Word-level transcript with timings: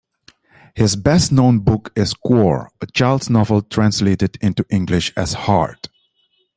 His 0.73 0.95
best-known 0.95 1.59
book 1.59 1.91
is 1.95 2.15
"Cuore", 2.25 2.69
a 2.81 2.87
children's 2.87 3.29
novel 3.29 3.61
translated 3.61 4.35
into 4.41 4.65
English 4.71 5.13
as 5.15 5.33
"Heart". 5.33 5.89